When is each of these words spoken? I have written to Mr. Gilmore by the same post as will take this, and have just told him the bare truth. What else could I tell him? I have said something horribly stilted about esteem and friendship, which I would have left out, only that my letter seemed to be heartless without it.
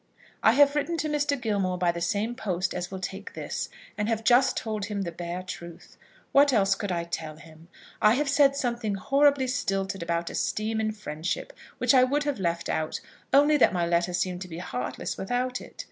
I 0.41 0.53
have 0.53 0.73
written 0.75 0.97
to 0.97 1.07
Mr. 1.07 1.39
Gilmore 1.39 1.77
by 1.77 1.91
the 1.91 2.01
same 2.01 2.33
post 2.33 2.73
as 2.73 2.89
will 2.89 2.97
take 2.97 3.35
this, 3.35 3.69
and 3.99 4.09
have 4.09 4.23
just 4.23 4.57
told 4.57 4.85
him 4.85 5.03
the 5.03 5.11
bare 5.11 5.43
truth. 5.43 5.95
What 6.31 6.51
else 6.51 6.73
could 6.73 6.91
I 6.91 7.03
tell 7.03 7.35
him? 7.35 7.67
I 8.01 8.15
have 8.15 8.27
said 8.27 8.55
something 8.55 8.95
horribly 8.95 9.45
stilted 9.45 10.01
about 10.01 10.31
esteem 10.31 10.79
and 10.79 10.97
friendship, 10.97 11.53
which 11.77 11.93
I 11.93 12.03
would 12.03 12.23
have 12.23 12.39
left 12.39 12.67
out, 12.67 12.99
only 13.31 13.57
that 13.57 13.73
my 13.73 13.85
letter 13.85 14.11
seemed 14.11 14.41
to 14.41 14.47
be 14.47 14.57
heartless 14.57 15.17
without 15.17 15.61
it. 15.61 15.79